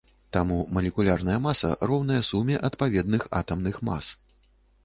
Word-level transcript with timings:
Таму 0.35 0.55
малекулярная 0.77 1.35
маса 1.43 1.69
роўная 1.91 2.21
суме 2.31 2.57
адпаведных 2.71 3.29
атамных 3.41 3.75
мас. 3.91 4.15